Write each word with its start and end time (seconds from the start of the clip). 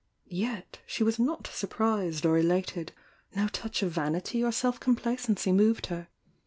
Yet 0.27 0.79
she 0.87 1.03
was 1.03 1.19
not 1.19 1.45
surprised 1.45 2.25
or 2.25 2.35
elated; 2.35 2.91
no 3.35 3.47
touch 3.49 3.83
of 3.83 3.91
vanity 3.91 4.43
or 4.43 4.51
self 4.51 4.79
complacency 4.79 5.51
moved 5.51 5.85
her. 5.93 6.07